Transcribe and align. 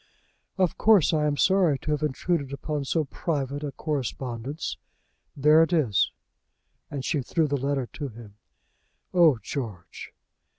"Of 0.57 0.79
course 0.79 1.13
I 1.13 1.27
am 1.27 1.37
sorry 1.37 1.77
to 1.77 1.91
have 1.91 2.01
intruded 2.01 2.51
upon 2.51 2.85
so 2.85 3.05
private 3.05 3.63
a 3.63 3.71
correspondence. 3.71 4.77
There 5.37 5.61
it 5.61 5.71
is." 5.71 6.11
And 6.89 7.05
she 7.05 7.21
threw 7.21 7.47
the 7.47 7.55
letter 7.55 7.85
to 7.93 8.07
him. 8.07 8.33
"Oh, 9.13 9.37
George!" 9.43 10.11